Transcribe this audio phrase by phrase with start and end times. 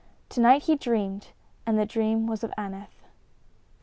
[0.29, 1.27] To night he dreamed,
[1.63, 3.03] and the dream was of Aneth.